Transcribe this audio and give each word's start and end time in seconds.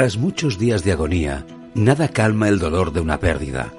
Tras 0.00 0.16
muchos 0.16 0.58
días 0.58 0.82
de 0.82 0.92
agonía, 0.92 1.44
nada 1.74 2.08
calma 2.08 2.48
el 2.48 2.58
dolor 2.58 2.90
de 2.94 3.00
una 3.00 3.20
pérdida, 3.20 3.70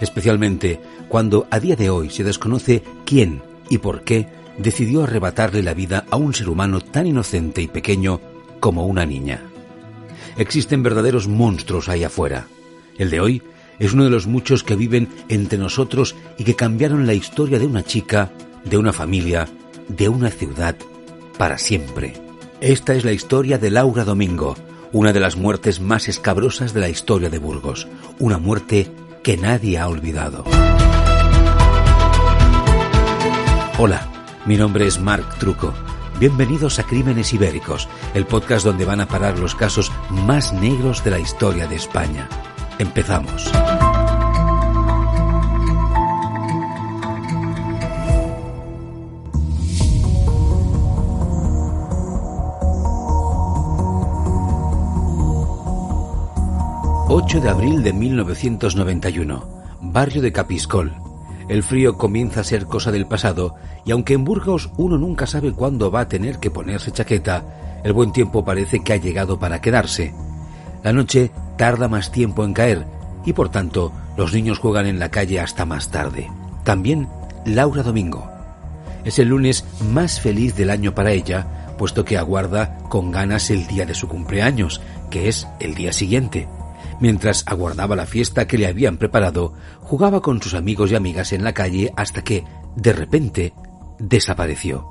especialmente 0.00 0.78
cuando 1.08 1.48
a 1.50 1.58
día 1.58 1.74
de 1.74 1.90
hoy 1.90 2.10
se 2.10 2.22
desconoce 2.22 2.84
quién 3.04 3.42
y 3.68 3.78
por 3.78 4.02
qué 4.02 4.28
decidió 4.56 5.02
arrebatarle 5.02 5.64
la 5.64 5.74
vida 5.74 6.04
a 6.12 6.16
un 6.16 6.32
ser 6.32 6.48
humano 6.48 6.80
tan 6.80 7.08
inocente 7.08 7.60
y 7.60 7.66
pequeño 7.66 8.20
como 8.60 8.86
una 8.86 9.04
niña. 9.04 9.42
Existen 10.36 10.84
verdaderos 10.84 11.26
monstruos 11.26 11.88
ahí 11.88 12.04
afuera. 12.04 12.46
El 12.96 13.10
de 13.10 13.18
hoy 13.18 13.42
es 13.80 13.94
uno 13.94 14.04
de 14.04 14.10
los 14.10 14.28
muchos 14.28 14.62
que 14.62 14.76
viven 14.76 15.08
entre 15.28 15.58
nosotros 15.58 16.14
y 16.38 16.44
que 16.44 16.54
cambiaron 16.54 17.04
la 17.04 17.14
historia 17.14 17.58
de 17.58 17.66
una 17.66 17.82
chica, 17.82 18.30
de 18.64 18.78
una 18.78 18.92
familia, 18.92 19.48
de 19.88 20.08
una 20.08 20.30
ciudad, 20.30 20.76
para 21.36 21.58
siempre. 21.58 22.12
Esta 22.60 22.94
es 22.94 23.04
la 23.04 23.10
historia 23.10 23.58
de 23.58 23.72
Laura 23.72 24.04
Domingo, 24.04 24.54
una 24.94 25.12
de 25.12 25.18
las 25.18 25.36
muertes 25.36 25.80
más 25.80 26.08
escabrosas 26.08 26.72
de 26.72 26.80
la 26.80 26.88
historia 26.88 27.28
de 27.28 27.38
Burgos, 27.38 27.88
una 28.20 28.38
muerte 28.38 28.92
que 29.24 29.36
nadie 29.36 29.76
ha 29.76 29.88
olvidado. 29.88 30.44
Hola, 33.76 34.08
mi 34.46 34.56
nombre 34.56 34.86
es 34.86 35.00
Marc 35.00 35.38
Truco. 35.38 35.74
Bienvenidos 36.20 36.78
a 36.78 36.84
Crímenes 36.84 37.32
Ibéricos, 37.32 37.88
el 38.14 38.24
podcast 38.24 38.64
donde 38.64 38.84
van 38.84 39.00
a 39.00 39.08
parar 39.08 39.36
los 39.36 39.56
casos 39.56 39.90
más 40.10 40.52
negros 40.52 41.02
de 41.02 41.10
la 41.10 41.18
historia 41.18 41.66
de 41.66 41.74
España. 41.74 42.28
Empezamos. 42.78 43.50
8 57.16 57.40
de 57.42 57.48
abril 57.48 57.84
de 57.84 57.92
1991, 57.92 59.48
barrio 59.80 60.20
de 60.20 60.32
Capiscol. 60.32 60.96
El 61.48 61.62
frío 61.62 61.96
comienza 61.96 62.40
a 62.40 62.44
ser 62.44 62.66
cosa 62.66 62.90
del 62.90 63.06
pasado 63.06 63.54
y 63.84 63.92
aunque 63.92 64.14
en 64.14 64.24
Burgos 64.24 64.70
uno 64.78 64.98
nunca 64.98 65.28
sabe 65.28 65.52
cuándo 65.52 65.92
va 65.92 66.00
a 66.00 66.08
tener 66.08 66.40
que 66.40 66.50
ponerse 66.50 66.90
chaqueta, 66.90 67.80
el 67.84 67.92
buen 67.92 68.10
tiempo 68.10 68.44
parece 68.44 68.82
que 68.82 68.94
ha 68.94 68.96
llegado 68.96 69.38
para 69.38 69.60
quedarse. 69.60 70.12
La 70.82 70.92
noche 70.92 71.30
tarda 71.56 71.86
más 71.86 72.10
tiempo 72.10 72.42
en 72.42 72.52
caer 72.52 72.84
y 73.24 73.32
por 73.32 73.48
tanto 73.48 73.92
los 74.16 74.34
niños 74.34 74.58
juegan 74.58 74.86
en 74.86 74.98
la 74.98 75.12
calle 75.12 75.38
hasta 75.38 75.64
más 75.64 75.92
tarde. 75.92 76.28
También 76.64 77.08
Laura 77.46 77.84
Domingo. 77.84 78.28
Es 79.04 79.20
el 79.20 79.28
lunes 79.28 79.64
más 79.88 80.20
feliz 80.20 80.56
del 80.56 80.68
año 80.70 80.96
para 80.96 81.12
ella, 81.12 81.76
puesto 81.78 82.04
que 82.04 82.18
aguarda 82.18 82.76
con 82.88 83.12
ganas 83.12 83.50
el 83.50 83.68
día 83.68 83.86
de 83.86 83.94
su 83.94 84.08
cumpleaños, 84.08 84.80
que 85.10 85.28
es 85.28 85.46
el 85.60 85.76
día 85.76 85.92
siguiente. 85.92 86.48
Mientras 87.00 87.44
aguardaba 87.46 87.96
la 87.96 88.06
fiesta 88.06 88.46
que 88.46 88.58
le 88.58 88.66
habían 88.66 88.98
preparado, 88.98 89.54
jugaba 89.80 90.20
con 90.20 90.40
sus 90.40 90.54
amigos 90.54 90.92
y 90.92 90.94
amigas 90.94 91.32
en 91.32 91.44
la 91.44 91.52
calle 91.52 91.92
hasta 91.96 92.22
que, 92.22 92.44
de 92.76 92.92
repente, 92.92 93.52
desapareció. 93.98 94.86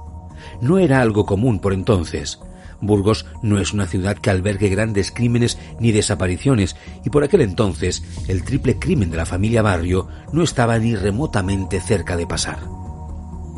No 0.61 0.77
era 0.77 1.01
algo 1.01 1.25
común 1.25 1.59
por 1.59 1.73
entonces. 1.73 2.39
Burgos 2.81 3.25
no 3.41 3.59
es 3.59 3.73
una 3.73 3.87
ciudad 3.87 4.17
que 4.17 4.29
albergue 4.29 4.67
grandes 4.67 5.11
crímenes 5.11 5.57
ni 5.79 5.91
desapariciones, 5.91 6.75
y 7.05 7.09
por 7.09 7.23
aquel 7.23 7.41
entonces 7.41 8.03
el 8.27 8.43
triple 8.43 8.77
crimen 8.77 9.09
de 9.09 9.17
la 9.17 9.25
familia 9.25 9.61
Barrio 9.61 10.09
no 10.33 10.43
estaba 10.43 10.77
ni 10.79 10.95
remotamente 10.95 11.79
cerca 11.79 12.17
de 12.17 12.27
pasar. 12.27 12.59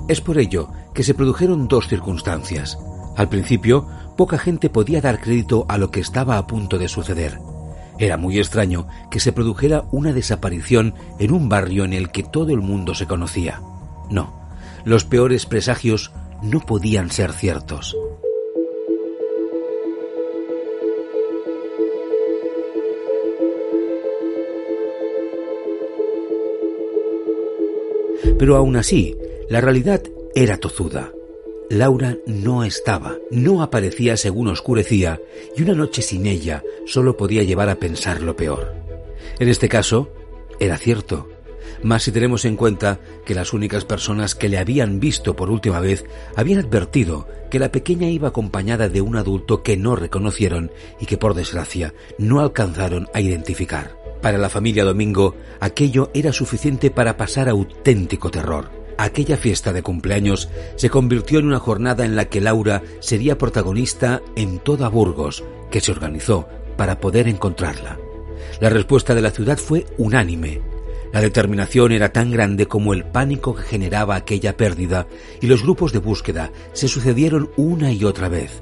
Es 0.07 0.21
por 0.21 0.37
ello 0.37 0.69
que 0.93 1.03
se 1.03 1.15
produjeron 1.15 1.67
dos 1.67 1.87
circunstancias. 1.87 2.77
Al 3.17 3.27
principio, 3.27 3.87
poca 4.15 4.37
gente 4.37 4.69
podía 4.69 5.01
dar 5.01 5.19
crédito 5.19 5.65
a 5.67 5.79
lo 5.79 5.89
que 5.89 6.01
estaba 6.01 6.37
a 6.37 6.45
punto 6.45 6.77
de 6.77 6.87
suceder. 6.87 7.39
Era 7.97 8.17
muy 8.17 8.39
extraño 8.39 8.87
que 9.09 9.19
se 9.19 9.31
produjera 9.31 9.85
una 9.91 10.11
desaparición 10.11 10.93
en 11.19 11.31
un 11.31 11.47
barrio 11.47 11.85
en 11.85 11.93
el 11.93 12.11
que 12.11 12.23
todo 12.23 12.51
el 12.51 12.61
mundo 12.61 12.93
se 12.93 13.07
conocía. 13.07 13.61
No, 14.09 14.33
los 14.83 15.05
peores 15.05 15.45
presagios 15.45 16.11
no 16.41 16.59
podían 16.59 17.09
ser 17.09 17.31
ciertos. 17.31 17.95
Pero 28.37 28.57
aún 28.57 28.75
así, 28.75 29.15
la 29.49 29.61
realidad 29.61 30.01
era 30.35 30.57
tozuda. 30.57 31.11
Laura 31.69 32.17
no 32.27 32.63
estaba, 32.63 33.15
no 33.31 33.63
aparecía 33.63 34.17
según 34.17 34.49
oscurecía, 34.49 35.19
y 35.57 35.63
una 35.63 35.73
noche 35.73 36.01
sin 36.01 36.27
ella 36.27 36.63
solo 36.85 37.17
podía 37.17 37.43
llevar 37.43 37.69
a 37.69 37.75
pensar 37.75 38.21
lo 38.21 38.35
peor. 38.35 38.73
En 39.39 39.49
este 39.49 39.67
caso, 39.67 40.09
era 40.59 40.77
cierto, 40.77 41.27
más 41.81 42.03
si 42.03 42.11
tenemos 42.11 42.45
en 42.45 42.55
cuenta 42.55 42.99
que 43.25 43.35
las 43.35 43.53
únicas 43.53 43.83
personas 43.83 44.35
que 44.35 44.49
le 44.49 44.57
habían 44.57 44.99
visto 44.99 45.35
por 45.35 45.49
última 45.49 45.79
vez 45.79 46.05
habían 46.35 46.59
advertido 46.59 47.27
que 47.49 47.59
la 47.59 47.71
pequeña 47.71 48.09
iba 48.09 48.29
acompañada 48.29 48.87
de 48.87 49.01
un 49.01 49.15
adulto 49.15 49.63
que 49.63 49.77
no 49.77 49.95
reconocieron 49.95 50.71
y 50.99 51.05
que 51.05 51.17
por 51.17 51.33
desgracia 51.33 51.93
no 52.17 52.39
alcanzaron 52.39 53.07
a 53.13 53.21
identificar. 53.21 53.97
Para 54.21 54.37
la 54.37 54.49
familia 54.49 54.83
Domingo, 54.83 55.35
aquello 55.59 56.09
era 56.13 56.31
suficiente 56.31 56.89
para 56.91 57.17
pasar 57.17 57.49
auténtico 57.49 58.31
terror. 58.31 58.84
Aquella 58.97 59.37
fiesta 59.37 59.73
de 59.73 59.83
cumpleaños 59.83 60.49
se 60.75 60.89
convirtió 60.89 61.39
en 61.39 61.47
una 61.47 61.59
jornada 61.59 62.05
en 62.05 62.15
la 62.15 62.25
que 62.25 62.41
Laura 62.41 62.81
sería 62.99 63.37
protagonista 63.37 64.21
en 64.35 64.59
toda 64.59 64.87
Burgos, 64.87 65.43
que 65.69 65.81
se 65.81 65.91
organizó 65.91 66.47
para 66.77 66.99
poder 66.99 67.27
encontrarla. 67.27 67.97
La 68.59 68.69
respuesta 68.69 69.13
de 69.13 69.21
la 69.21 69.31
ciudad 69.31 69.57
fue 69.57 69.85
unánime. 69.97 70.61
La 71.11 71.21
determinación 71.21 71.91
era 71.91 72.11
tan 72.11 72.31
grande 72.31 72.67
como 72.67 72.93
el 72.93 73.05
pánico 73.05 73.55
que 73.55 73.63
generaba 73.63 74.15
aquella 74.15 74.57
pérdida 74.57 75.07
y 75.41 75.47
los 75.47 75.63
grupos 75.63 75.93
de 75.93 75.99
búsqueda 75.99 76.51
se 76.73 76.87
sucedieron 76.87 77.51
una 77.57 77.91
y 77.91 78.03
otra 78.03 78.29
vez. 78.29 78.61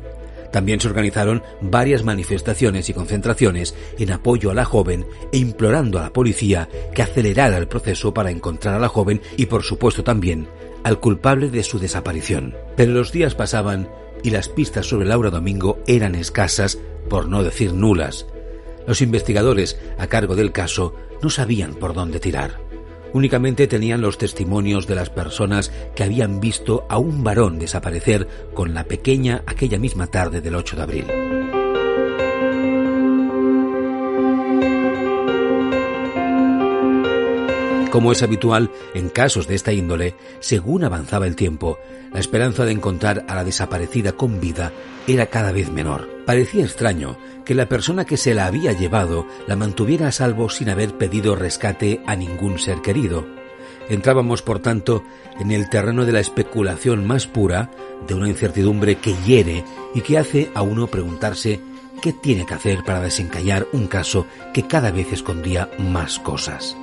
También 0.53 0.79
se 0.79 0.87
organizaron 0.87 1.41
varias 1.61 2.03
manifestaciones 2.03 2.87
y 2.87 2.93
concentraciones 2.93 3.73
en 3.97 4.11
apoyo 4.11 4.51
a 4.51 4.53
la 4.53 4.65
joven 4.65 5.03
e 5.31 5.39
implorando 5.39 5.97
a 5.97 6.03
la 6.03 6.13
policía 6.13 6.69
que 6.93 7.01
acelerara 7.01 7.57
el 7.57 7.67
proceso 7.67 8.13
para 8.13 8.29
encontrar 8.29 8.75
a 8.75 8.79
la 8.79 8.87
joven 8.87 9.19
y 9.35 9.47
por 9.47 9.63
supuesto 9.63 10.03
también 10.03 10.47
al 10.83 10.99
culpable 10.99 11.49
de 11.49 11.63
su 11.63 11.79
desaparición. 11.79 12.55
Pero 12.75 12.91
los 12.91 13.11
días 13.11 13.33
pasaban 13.33 13.89
y 14.21 14.29
las 14.29 14.47
pistas 14.47 14.85
sobre 14.85 15.07
Laura 15.07 15.31
Domingo 15.31 15.79
eran 15.87 16.13
escasas, 16.13 16.77
por 17.09 17.27
no 17.27 17.41
decir 17.43 17.73
nulas. 17.73 18.27
Los 18.85 19.01
investigadores 19.01 19.79
a 19.97 20.05
cargo 20.05 20.35
del 20.35 20.51
caso 20.51 20.93
no 21.23 21.31
sabían 21.31 21.73
por 21.73 21.95
dónde 21.95 22.19
tirar 22.19 22.62
únicamente 23.13 23.67
tenían 23.67 24.01
los 24.01 24.17
testimonios 24.17 24.87
de 24.87 24.95
las 24.95 25.09
personas 25.09 25.71
que 25.95 26.03
habían 26.03 26.39
visto 26.39 26.85
a 26.89 26.97
un 26.97 27.23
varón 27.23 27.59
desaparecer 27.59 28.27
con 28.53 28.73
la 28.73 28.83
pequeña 28.83 29.43
aquella 29.45 29.79
misma 29.79 30.07
tarde 30.07 30.41
del 30.41 30.55
8 30.55 30.75
de 30.75 30.81
abril. 30.81 31.32
Como 37.93 38.11
es 38.11 38.23
habitual 38.23 38.71
en 38.95 39.09
casos 39.09 39.47
de 39.47 39.53
esta 39.53 39.71
índole, 39.71 40.15
según 40.39 40.83
avanzaba 40.83 41.27
el 41.27 41.35
tiempo, 41.35 41.77
la 42.11 42.19
esperanza 42.19 42.65
de 42.65 42.71
encontrar 42.71 43.23
a 43.27 43.35
la 43.35 43.43
desaparecida 43.43 44.13
con 44.13 44.41
vida 44.41 44.73
era 45.05 45.27
cada 45.27 45.51
vez 45.51 45.71
menor. 45.71 46.09
Parecía 46.25 46.63
extraño 46.63 47.19
que 47.45 47.53
la 47.53 47.69
persona 47.69 48.03
que 48.03 48.17
se 48.17 48.33
la 48.33 48.47
había 48.47 48.71
llevado 48.73 49.27
la 49.45 49.55
mantuviera 49.55 50.07
a 50.07 50.11
salvo 50.11 50.49
sin 50.49 50.69
haber 50.69 50.97
pedido 50.97 51.35
rescate 51.35 52.01
a 52.07 52.15
ningún 52.15 52.57
ser 52.57 52.81
querido. 52.81 53.27
Entrábamos, 53.89 54.41
por 54.41 54.57
tanto, 54.57 55.03
en 55.39 55.51
el 55.51 55.69
terreno 55.69 56.03
de 56.03 56.13
la 56.13 56.19
especulación 56.19 57.05
más 57.05 57.27
pura, 57.27 57.69
de 58.07 58.15
una 58.15 58.27
incertidumbre 58.27 58.95
que 58.95 59.13
hiere 59.23 59.65
y 59.93 60.01
que 60.01 60.17
hace 60.17 60.49
a 60.55 60.63
uno 60.63 60.87
preguntarse 60.87 61.59
qué 62.01 62.11
tiene 62.11 62.47
que 62.47 62.55
hacer 62.55 62.83
para 62.83 63.01
desencallar 63.01 63.67
un 63.71 63.85
caso 63.85 64.25
que 64.51 64.63
cada 64.65 64.89
vez 64.89 65.13
escondía 65.13 65.69
más 65.77 66.17
cosas. 66.17 66.75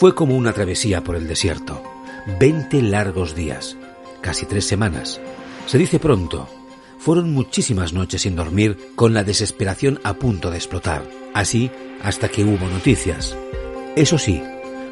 Fue 0.00 0.14
como 0.14 0.34
una 0.34 0.54
travesía 0.54 1.04
por 1.04 1.14
el 1.14 1.28
desierto. 1.28 1.82
Veinte 2.38 2.80
largos 2.80 3.34
días, 3.34 3.76
casi 4.22 4.46
tres 4.46 4.66
semanas. 4.66 5.20
Se 5.66 5.76
dice 5.76 5.98
pronto. 5.98 6.48
Fueron 6.98 7.34
muchísimas 7.34 7.92
noches 7.92 8.22
sin 8.22 8.34
dormir, 8.34 8.78
con 8.94 9.12
la 9.12 9.24
desesperación 9.24 10.00
a 10.02 10.14
punto 10.14 10.50
de 10.50 10.56
explotar. 10.56 11.02
Así 11.34 11.70
hasta 12.02 12.30
que 12.30 12.44
hubo 12.44 12.66
noticias. 12.66 13.36
Eso 13.94 14.16
sí, 14.16 14.42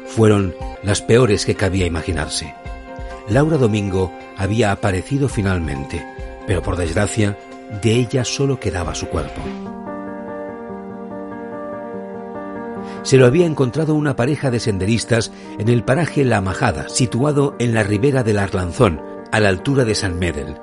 fueron 0.05 0.53
las 0.83 1.01
peores 1.01 1.43
que 1.43 1.55
cabía 1.55 1.87
imaginarse. 1.87 2.53
Laura 3.29 3.57
Domingo 3.57 4.13
había 4.37 4.71
aparecido 4.71 5.27
finalmente, 5.27 6.05
pero 6.45 6.61
por 6.61 6.75
desgracia, 6.77 7.35
de 7.81 7.95
ella 7.95 8.23
solo 8.23 8.59
quedaba 8.59 8.93
su 8.93 9.07
cuerpo. 9.07 9.41
Se 13.03 13.17
lo 13.17 13.25
había 13.25 13.45
encontrado 13.45 13.95
una 13.95 14.15
pareja 14.15 14.51
de 14.51 14.59
senderistas 14.59 15.31
en 15.57 15.69
el 15.69 15.83
paraje 15.83 16.25
La 16.25 16.41
Majada, 16.41 16.89
situado 16.89 17.55
en 17.57 17.73
la 17.73 17.83
ribera 17.83 18.23
del 18.23 18.39
Arlanzón, 18.39 19.01
a 19.31 19.39
la 19.39 19.49
altura 19.49 19.85
de 19.85 19.95
San 19.95 20.19
Medel. 20.19 20.57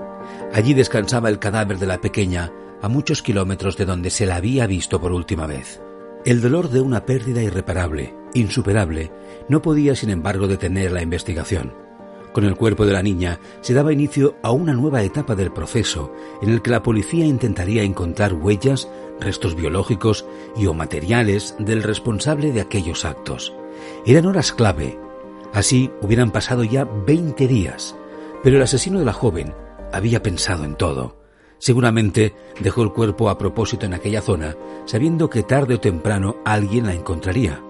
Allí 0.52 0.74
descansaba 0.74 1.28
el 1.28 1.38
cadáver 1.38 1.78
de 1.78 1.86
la 1.86 2.00
pequeña, 2.00 2.52
a 2.82 2.88
muchos 2.88 3.22
kilómetros 3.22 3.76
de 3.76 3.86
donde 3.86 4.10
se 4.10 4.26
la 4.26 4.36
había 4.36 4.66
visto 4.66 5.00
por 5.00 5.12
última 5.12 5.46
vez. 5.46 5.80
El 6.24 6.40
dolor 6.40 6.68
de 6.68 6.80
una 6.80 7.06
pérdida 7.06 7.42
irreparable, 7.42 8.14
insuperable, 8.34 9.12
no 9.48 9.62
podía 9.62 9.94
sin 9.94 10.10
embargo 10.10 10.46
detener 10.46 10.92
la 10.92 11.02
investigación. 11.02 11.72
Con 12.32 12.44
el 12.44 12.56
cuerpo 12.56 12.84
de 12.84 12.92
la 12.92 13.02
niña 13.02 13.40
se 13.62 13.72
daba 13.72 13.94
inicio 13.94 14.36
a 14.42 14.50
una 14.50 14.74
nueva 14.74 15.02
etapa 15.02 15.34
del 15.34 15.52
proceso 15.52 16.12
en 16.42 16.50
el 16.50 16.60
que 16.60 16.70
la 16.70 16.82
policía 16.82 17.24
intentaría 17.24 17.82
encontrar 17.82 18.34
huellas, 18.34 18.90
restos 19.20 19.54
biológicos 19.54 20.26
y 20.56 20.66
o 20.66 20.74
materiales 20.74 21.54
del 21.58 21.82
responsable 21.82 22.52
de 22.52 22.60
aquellos 22.60 23.04
actos. 23.04 23.52
Eran 24.04 24.26
horas 24.26 24.52
clave. 24.52 24.98
Así 25.52 25.90
hubieran 26.02 26.30
pasado 26.30 26.64
ya 26.64 26.84
20 26.84 27.46
días, 27.46 27.96
pero 28.42 28.56
el 28.56 28.62
asesino 28.62 28.98
de 28.98 29.04
la 29.04 29.12
joven 29.12 29.54
había 29.92 30.22
pensado 30.22 30.64
en 30.64 30.74
todo 30.74 31.26
Seguramente 31.58 32.34
dejó 32.60 32.82
el 32.82 32.92
cuerpo 32.92 33.30
a 33.30 33.38
propósito 33.38 33.86
en 33.86 33.94
aquella 33.94 34.20
zona, 34.20 34.56
sabiendo 34.84 35.30
que 35.30 35.42
tarde 35.42 35.74
o 35.74 35.80
temprano 35.80 36.36
alguien 36.44 36.86
la 36.86 36.94
encontraría. 36.94 37.62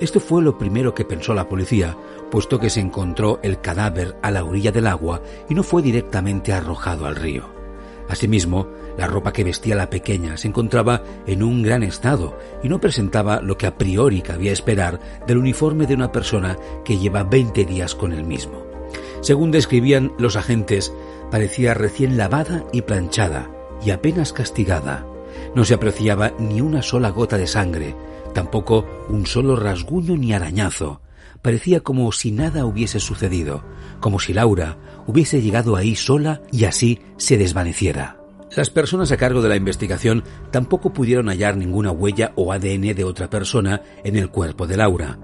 Esto 0.00 0.20
fue 0.20 0.42
lo 0.42 0.58
primero 0.58 0.94
que 0.94 1.04
pensó 1.04 1.34
la 1.34 1.48
policía, 1.48 1.96
puesto 2.30 2.58
que 2.58 2.70
se 2.70 2.80
encontró 2.80 3.40
el 3.42 3.60
cadáver 3.60 4.16
a 4.22 4.30
la 4.30 4.44
orilla 4.44 4.72
del 4.72 4.86
agua 4.86 5.22
y 5.48 5.54
no 5.54 5.62
fue 5.62 5.82
directamente 5.82 6.52
arrojado 6.52 7.06
al 7.06 7.16
río. 7.16 7.44
Asimismo, 8.08 8.68
la 8.96 9.06
ropa 9.06 9.32
que 9.32 9.44
vestía 9.44 9.74
la 9.74 9.90
pequeña 9.90 10.36
se 10.36 10.48
encontraba 10.48 11.02
en 11.26 11.42
un 11.42 11.62
gran 11.62 11.82
estado 11.82 12.38
y 12.62 12.68
no 12.68 12.80
presentaba 12.80 13.40
lo 13.40 13.58
que 13.58 13.66
a 13.66 13.76
priori 13.76 14.22
cabía 14.22 14.52
esperar 14.52 15.00
del 15.26 15.38
uniforme 15.38 15.86
de 15.86 15.94
una 15.94 16.12
persona 16.12 16.56
que 16.84 16.98
lleva 16.98 17.24
20 17.24 17.64
días 17.64 17.94
con 17.94 18.12
el 18.12 18.24
mismo. 18.24 18.64
Según 19.20 19.50
describían 19.50 20.12
los 20.18 20.36
agentes, 20.36 20.92
parecía 21.30 21.74
recién 21.74 22.16
lavada 22.16 22.64
y 22.72 22.82
planchada 22.82 23.50
y 23.84 23.90
apenas 23.90 24.32
castigada. 24.32 25.06
No 25.54 25.64
se 25.64 25.74
apreciaba 25.74 26.32
ni 26.38 26.60
una 26.60 26.82
sola 26.82 27.10
gota 27.10 27.36
de 27.36 27.46
sangre, 27.46 27.96
tampoco 28.32 28.86
un 29.08 29.26
solo 29.26 29.56
rasguño 29.56 30.16
ni 30.16 30.32
arañazo. 30.32 31.00
Parecía 31.42 31.80
como 31.80 32.10
si 32.12 32.32
nada 32.32 32.64
hubiese 32.64 33.00
sucedido, 33.00 33.64
como 34.00 34.20
si 34.20 34.32
Laura 34.32 34.78
hubiese 35.06 35.42
llegado 35.42 35.76
ahí 35.76 35.94
sola 35.94 36.42
y 36.52 36.64
así 36.64 37.00
se 37.16 37.36
desvaneciera. 37.36 38.23
Las 38.56 38.70
personas 38.70 39.10
a 39.10 39.16
cargo 39.16 39.42
de 39.42 39.48
la 39.48 39.56
investigación 39.56 40.22
tampoco 40.52 40.92
pudieron 40.92 41.28
hallar 41.28 41.56
ninguna 41.56 41.90
huella 41.90 42.32
o 42.36 42.52
ADN 42.52 42.94
de 42.94 43.04
otra 43.04 43.28
persona 43.28 43.82
en 44.04 44.16
el 44.16 44.28
cuerpo 44.30 44.68
de 44.68 44.76
Laura. 44.76 45.18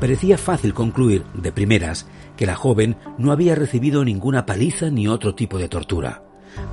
Parecía 0.00 0.38
fácil 0.38 0.72
concluir, 0.72 1.24
de 1.34 1.50
primeras, 1.50 2.06
que 2.36 2.46
la 2.46 2.54
joven 2.54 2.96
no 3.18 3.32
había 3.32 3.56
recibido 3.56 4.04
ninguna 4.04 4.46
paliza 4.46 4.90
ni 4.90 5.08
otro 5.08 5.34
tipo 5.34 5.58
de 5.58 5.68
tortura. 5.68 6.22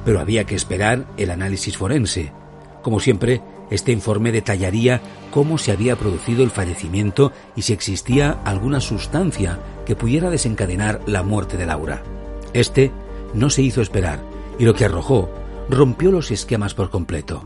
Pero 0.05 0.19
había 0.19 0.43
que 0.43 0.55
esperar 0.55 1.07
el 1.17 1.31
análisis 1.31 1.77
forense. 1.77 2.31
Como 2.83 2.99
siempre, 2.99 3.41
este 3.71 3.91
informe 3.91 4.31
detallaría 4.31 5.01
cómo 5.31 5.57
se 5.57 5.71
había 5.71 5.95
producido 5.95 6.43
el 6.43 6.51
fallecimiento 6.51 7.31
y 7.55 7.63
si 7.63 7.73
existía 7.73 8.37
alguna 8.43 8.81
sustancia 8.81 9.57
que 9.85 9.95
pudiera 9.95 10.29
desencadenar 10.29 11.01
la 11.07 11.23
muerte 11.23 11.57
de 11.57 11.65
Laura. 11.65 12.03
Este 12.53 12.91
no 13.33 13.49
se 13.49 13.63
hizo 13.63 13.81
esperar 13.81 14.19
y 14.59 14.65
lo 14.65 14.75
que 14.75 14.85
arrojó 14.85 15.42
rompió 15.69 16.11
los 16.11 16.31
esquemas 16.31 16.73
por 16.73 16.89
completo. 16.89 17.43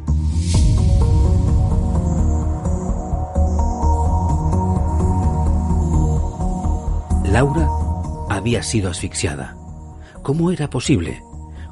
Laura 7.25 7.67
había 8.29 8.63
sido 8.63 8.89
asfixiada. 8.89 9.55
¿Cómo 10.23 10.51
era 10.51 10.69
posible? 10.69 11.21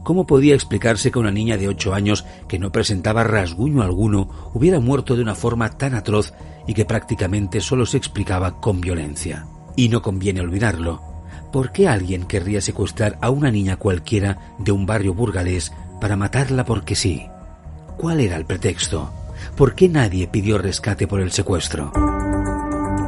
¿Cómo 0.03 0.27
podía 0.27 0.53
explicarse 0.53 1.11
que 1.11 1.17
una 1.17 1.31
niña 1.31 1.57
de 1.57 1.67
ocho 1.67 1.93
años 1.93 2.25
que 2.47 2.59
no 2.59 2.71
presentaba 2.71 3.23
rasguño 3.23 3.81
alguno 3.81 4.29
hubiera 4.53 4.79
muerto 4.79 5.15
de 5.15 5.23
una 5.23 5.33
forma 5.33 5.71
tan 5.71 5.95
atroz 5.95 6.33
y 6.67 6.73
que 6.75 6.85
prácticamente 6.85 7.61
solo 7.61 7.85
se 7.85 7.97
explicaba 7.97 8.61
con 8.61 8.81
violencia? 8.81 9.47
Y 9.75 9.89
no 9.89 10.01
conviene 10.01 10.41
olvidarlo. 10.41 11.01
¿Por 11.51 11.71
qué 11.71 11.87
alguien 11.87 12.25
querría 12.25 12.61
secuestrar 12.61 13.17
a 13.21 13.29
una 13.29 13.49
niña 13.49 13.77
cualquiera 13.77 14.53
de 14.59 14.71
un 14.71 14.85
barrio 14.85 15.13
burgalés 15.13 15.71
para 15.99 16.15
matarla 16.15 16.65
porque 16.65 16.95
sí? 16.95 17.27
¿Cuál 17.97 18.19
era 18.19 18.37
el 18.37 18.45
pretexto? 18.45 19.11
¿Por 19.55 19.75
qué 19.75 19.89
nadie 19.89 20.27
pidió 20.27 20.57
rescate 20.57 21.07
por 21.07 21.21
el 21.21 21.31
secuestro? 21.31 21.91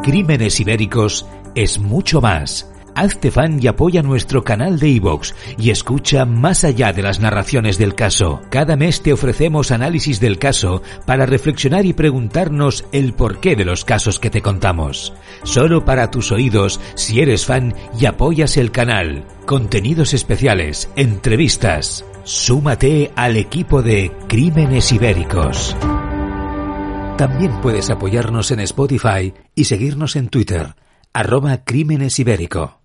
Crímenes 0.04 0.60
ibéricos 0.60 1.26
es 1.56 1.80
mucho 1.80 2.22
más. 2.22 2.72
Hazte 2.96 3.30
fan 3.30 3.60
y 3.62 3.68
apoya 3.68 4.02
nuestro 4.02 4.44
canal 4.44 4.80
de 4.80 4.90
iVoox 4.90 5.34
y 5.60 5.70
escucha 5.70 6.26
más 6.26 6.64
allá 6.64 6.94
de 6.94 7.04
las 7.04 7.20
narraciones 7.20 7.78
del 7.78 7.94
caso. 7.94 8.42
Cada 8.50 8.76
mes 8.76 9.04
te 9.04 9.14
ofrecemos 9.14 9.70
análisis 9.70 10.20
del 10.20 10.40
caso 10.40 10.82
para 11.06 11.28
reflexionar 11.28 11.86
y 11.86 11.94
preguntarnos 11.94 12.86
el 12.92 13.14
porqué 13.14 13.56
de 13.56 13.66
los 13.66 13.86
casos 13.86 14.18
que 14.18 14.32
te 14.32 14.42
contamos. 14.42 15.14
Solo 15.44 15.86
para 15.86 16.10
tus 16.10 16.32
oídos 16.32 16.80
si 16.96 17.20
eres 17.20 17.46
fan 17.46 17.76
y 18.00 18.08
apoyas 18.08 18.58
el 18.58 18.72
canal. 18.72 19.26
Contenidos 19.46 20.16
especiales, 20.16 20.90
entrevistas. 20.96 22.04
Súmate 22.28 23.14
al 23.16 23.38
equipo 23.38 23.82
de 23.82 24.12
Crímenes 24.28 24.92
Ibéricos. 24.92 25.78
También 27.18 27.62
puedes 27.62 27.90
apoyarnos 27.90 28.52
en 28.52 28.60
Spotify 28.60 29.34
y 29.56 29.64
seguirnos 29.64 30.18
en 30.18 30.28
Twitter 30.28 30.76
arroba 31.14 31.64
Crímenes 31.64 32.20
Ibérico. 32.20 32.82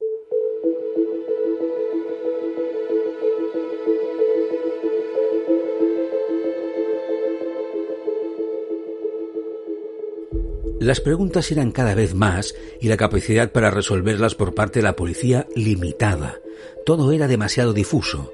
Las 10.79 11.01
preguntas 11.01 11.51
eran 11.51 11.73
cada 11.73 11.97
vez 11.97 12.15
más 12.15 12.55
y 12.81 12.87
la 12.87 12.97
capacidad 12.97 13.51
para 13.51 13.73
resolverlas 13.73 14.37
por 14.37 14.55
parte 14.55 14.79
de 14.79 14.85
la 14.85 14.95
policía 14.95 15.49
limitada. 15.57 16.37
Todo 16.87 17.11
era 17.11 17.27
demasiado 17.27 17.73
difuso. 17.73 18.33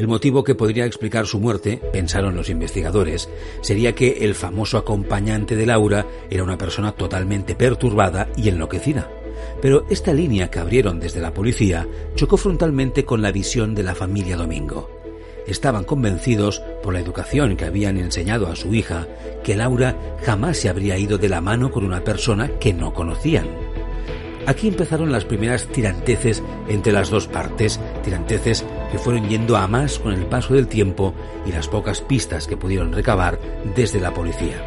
El 0.00 0.08
motivo 0.08 0.42
que 0.42 0.54
podría 0.54 0.86
explicar 0.86 1.26
su 1.26 1.38
muerte, 1.40 1.78
pensaron 1.92 2.34
los 2.34 2.48
investigadores, 2.48 3.28
sería 3.60 3.94
que 3.94 4.24
el 4.24 4.34
famoso 4.34 4.78
acompañante 4.78 5.56
de 5.56 5.66
Laura 5.66 6.06
era 6.30 6.42
una 6.42 6.56
persona 6.56 6.92
totalmente 6.92 7.54
perturbada 7.54 8.30
y 8.34 8.48
enloquecida. 8.48 9.10
Pero 9.60 9.84
esta 9.90 10.14
línea 10.14 10.50
que 10.50 10.58
abrieron 10.58 11.00
desde 11.00 11.20
la 11.20 11.34
policía 11.34 11.86
chocó 12.14 12.38
frontalmente 12.38 13.04
con 13.04 13.20
la 13.20 13.30
visión 13.30 13.74
de 13.74 13.82
la 13.82 13.94
familia 13.94 14.38
Domingo. 14.38 14.88
Estaban 15.46 15.84
convencidos, 15.84 16.62
por 16.82 16.94
la 16.94 17.00
educación 17.00 17.54
que 17.58 17.66
habían 17.66 17.98
enseñado 17.98 18.46
a 18.46 18.56
su 18.56 18.72
hija, 18.72 19.06
que 19.44 19.54
Laura 19.54 20.16
jamás 20.24 20.56
se 20.56 20.70
habría 20.70 20.96
ido 20.96 21.18
de 21.18 21.28
la 21.28 21.42
mano 21.42 21.70
con 21.70 21.84
una 21.84 22.02
persona 22.02 22.48
que 22.58 22.72
no 22.72 22.94
conocían. 22.94 23.48
Aquí 24.46 24.68
empezaron 24.68 25.12
las 25.12 25.24
primeras 25.24 25.66
tiranteces 25.66 26.42
entre 26.68 26.92
las 26.92 27.10
dos 27.10 27.28
partes, 27.28 27.78
tiranteces 28.02 28.64
que 28.90 28.98
fueron 28.98 29.28
yendo 29.28 29.56
a 29.56 29.66
más 29.66 29.98
con 29.98 30.12
el 30.12 30.26
paso 30.26 30.54
del 30.54 30.66
tiempo 30.66 31.14
y 31.46 31.52
las 31.52 31.68
pocas 31.68 32.00
pistas 32.00 32.46
que 32.46 32.56
pudieron 32.56 32.92
recabar 32.92 33.38
desde 33.76 34.00
la 34.00 34.14
policía. 34.14 34.64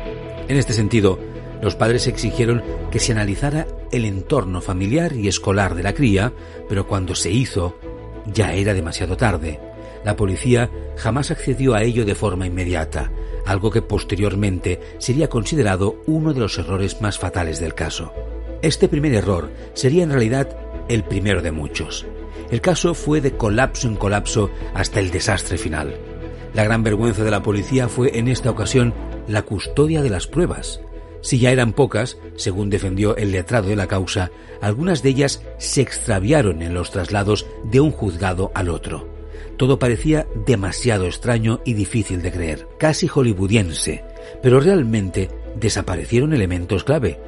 En 0.48 0.58
este 0.58 0.74
sentido, 0.74 1.20
los 1.62 1.76
padres 1.76 2.08
exigieron 2.08 2.62
que 2.92 3.00
se 3.00 3.14
analizara 3.14 3.68
el 3.92 4.06
entorno 4.06 4.62
familiar 4.62 5.14
y 5.14 5.28
escolar 5.28 5.76
de 5.76 5.84
la 5.84 5.94
cría, 5.94 6.34
pero 6.70 6.88
cuando 6.88 7.16
se 7.16 7.32
hizo 7.32 7.78
ya 8.26 8.54
era 8.54 8.74
demasiado 8.74 9.18
tarde. 9.18 9.60
La 10.04 10.16
policía 10.16 10.70
jamás 10.98 11.32
accedió 11.32 11.74
a 11.74 11.84
ello 11.84 12.06
de 12.06 12.16
forma 12.16 12.46
inmediata, 12.46 13.12
algo 13.46 13.72
que 13.72 13.82
posteriormente 13.82 14.80
sería 14.98 15.30
considerado 15.30 16.02
uno 16.06 16.34
de 16.34 16.42
los 16.42 16.58
errores 16.58 17.02
más 17.02 17.18
fatales 17.18 17.60
del 17.60 17.74
caso. 17.74 18.12
Este 18.64 18.88
primer 18.88 19.14
error 19.14 19.52
sería 19.74 20.04
en 20.04 20.10
realidad 20.10 20.58
el 20.88 21.04
primero 21.04 21.42
de 21.42 21.52
muchos. 21.52 22.06
El 22.50 22.62
caso 22.62 22.94
fue 22.94 23.20
de 23.20 23.36
colapso 23.36 23.90
en 23.90 23.98
colapso 23.98 24.50
hasta 24.74 25.02
el 25.02 25.12
desastre 25.12 25.58
final. 25.58 25.98
La 26.54 26.64
gran 26.64 26.82
vergüenza 26.82 27.26
de 27.26 27.32
la 27.32 27.44
policía 27.44 27.90
fue 27.90 28.18
en 28.18 28.30
esta 28.30 28.50
ocasión 28.50 28.94
la 29.28 29.42
custodia 29.42 30.02
de 30.02 30.10
las 30.10 30.28
pruebas. 30.28 30.80
Si 31.20 31.40
ya 31.40 31.52
eran 31.52 31.74
pocas, 31.74 32.18
según 32.38 32.70
defendió 32.70 33.18
el 33.18 33.34
letrado 33.34 33.68
de 33.68 33.76
la 33.76 33.88
causa, 33.88 34.32
algunas 34.62 35.04
de 35.04 35.10
ellas 35.10 35.42
se 35.58 35.82
extraviaron 35.82 36.62
en 36.62 36.74
los 36.74 36.90
traslados 36.90 37.46
de 37.66 37.82
un 37.82 37.92
juzgado 37.92 38.50
al 38.56 38.70
otro. 38.70 39.10
Todo 39.58 39.78
parecía 39.78 40.26
demasiado 40.46 41.06
extraño 41.06 41.60
y 41.66 41.74
difícil 41.74 42.22
de 42.22 42.32
creer, 42.32 42.68
casi 42.80 43.10
hollywoodiense, 43.10 44.06
pero 44.42 44.62
realmente 44.62 45.30
desaparecieron 45.60 46.34
elementos 46.34 46.86
clave, 46.86 47.20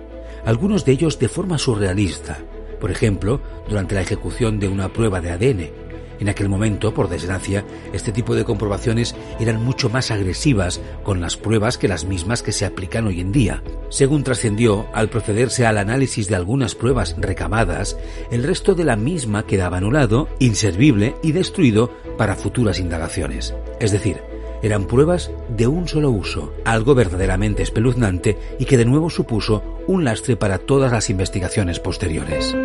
algunos 0.45 0.85
de 0.85 0.91
ellos 0.91 1.19
de 1.19 1.27
forma 1.27 1.57
surrealista, 1.57 2.39
por 2.79 2.91
ejemplo, 2.91 3.41
durante 3.67 3.95
la 3.95 4.01
ejecución 4.01 4.59
de 4.59 4.67
una 4.67 4.89
prueba 4.89 5.21
de 5.21 5.31
ADN. 5.31 5.85
En 6.19 6.29
aquel 6.29 6.47
momento, 6.47 6.93
por 6.93 7.09
desgracia, 7.09 7.65
este 7.91 8.11
tipo 8.11 8.35
de 8.35 8.45
comprobaciones 8.45 9.15
eran 9.39 9.63
mucho 9.63 9.89
más 9.89 10.11
agresivas 10.11 10.79
con 11.03 11.19
las 11.19 11.35
pruebas 11.35 11.77
que 11.77 11.87
las 11.87 12.05
mismas 12.05 12.41
que 12.41 12.53
se 12.53 12.65
aplican 12.65 13.07
hoy 13.07 13.19
en 13.19 13.31
día. 13.31 13.63
Según 13.89 14.23
trascendió, 14.23 14.87
al 14.93 15.09
procederse 15.09 15.65
al 15.65 15.77
análisis 15.77 16.27
de 16.29 16.35
algunas 16.35 16.73
pruebas 16.75 17.15
recabadas, 17.17 17.97
el 18.31 18.43
resto 18.43 18.75
de 18.75 18.85
la 18.85 18.95
misma 18.95 19.45
quedaba 19.45 19.77
anulado, 19.77 20.29
inservible 20.39 21.15
y 21.21 21.33
destruido 21.33 21.91
para 22.17 22.35
futuras 22.35 22.79
indagaciones. 22.79 23.53
Es 23.79 23.91
decir, 23.91 24.21
eran 24.61 24.85
pruebas 24.85 25.31
de 25.49 25.67
un 25.67 25.87
solo 25.87 26.09
uso, 26.09 26.53
algo 26.65 26.95
verdaderamente 26.95 27.63
espeluznante 27.63 28.37
y 28.59 28.65
que 28.65 28.77
de 28.77 28.85
nuevo 28.85 29.09
supuso 29.09 29.63
un 29.87 30.03
lastre 30.03 30.35
para 30.35 30.57
todas 30.57 30.91
las 30.91 31.09
investigaciones 31.09 31.79
posteriores. 31.79 32.55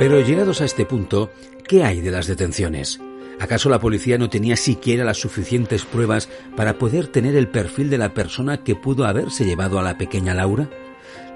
Pero 0.00 0.18
llegados 0.20 0.62
a 0.62 0.64
este 0.64 0.86
punto, 0.86 1.30
¿qué 1.68 1.84
hay 1.84 2.00
de 2.00 2.10
las 2.10 2.26
detenciones? 2.26 3.00
¿Acaso 3.38 3.68
la 3.68 3.80
policía 3.80 4.16
no 4.16 4.30
tenía 4.30 4.56
siquiera 4.56 5.04
las 5.04 5.18
suficientes 5.18 5.84
pruebas 5.84 6.30
para 6.56 6.78
poder 6.78 7.08
tener 7.08 7.36
el 7.36 7.48
perfil 7.48 7.90
de 7.90 7.98
la 7.98 8.14
persona 8.14 8.64
que 8.64 8.74
pudo 8.74 9.04
haberse 9.04 9.44
llevado 9.44 9.78
a 9.78 9.82
la 9.82 9.98
pequeña 9.98 10.34
Laura? 10.34 10.70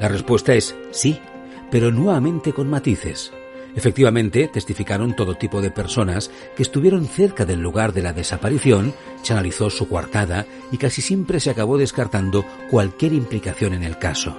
La 0.00 0.08
respuesta 0.08 0.54
es 0.54 0.74
sí, 0.92 1.20
pero 1.70 1.90
nuevamente 1.90 2.52
con 2.52 2.68
matices. 2.68 3.32
Efectivamente, 3.76 4.48
testificaron 4.48 5.16
todo 5.16 5.34
tipo 5.34 5.60
de 5.60 5.70
personas 5.70 6.30
que 6.56 6.62
estuvieron 6.62 7.06
cerca 7.06 7.44
del 7.44 7.60
lugar 7.60 7.92
de 7.92 8.02
la 8.02 8.12
desaparición, 8.12 8.94
se 9.22 9.32
analizó 9.32 9.68
su 9.68 9.88
coartada 9.88 10.46
y 10.70 10.78
casi 10.78 11.02
siempre 11.02 11.40
se 11.40 11.50
acabó 11.50 11.76
descartando 11.76 12.44
cualquier 12.70 13.12
implicación 13.12 13.74
en 13.74 13.82
el 13.82 13.98
caso. 13.98 14.38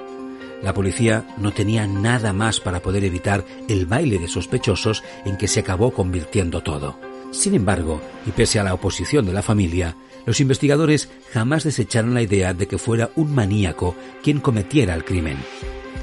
La 0.61 0.73
policía 0.73 1.27
no 1.37 1.51
tenía 1.51 1.85
nada 1.85 2.31
más 2.31 2.61
para 2.61 2.81
poder 2.81 3.03
evitar 3.03 3.45
el 3.67 3.85
baile 3.85 4.19
de 4.19 4.29
sospechosos 4.29 5.03
en 5.25 5.37
que 5.37 5.49
se 5.49 5.59
acabó 5.59 5.91
convirtiendo 5.91 6.63
todo. 6.63 6.97
Sin 7.31 7.55
embargo, 7.55 8.01
y 8.25 8.31
pese 8.31 8.59
a 8.59 8.63
la 8.63 8.73
oposición 8.73 9.25
de 9.25 9.33
la 9.33 9.41
familia, 9.41 9.97
los 10.25 10.39
investigadores 10.39 11.09
jamás 11.33 11.65
desecharon 11.65 12.13
la 12.13 12.21
idea 12.21 12.53
de 12.53 12.67
que 12.67 12.77
fuera 12.77 13.11
un 13.15 13.35
maníaco 13.35 13.95
quien 14.23 14.39
cometiera 14.39 14.95
el 14.95 15.03
crimen. 15.03 15.37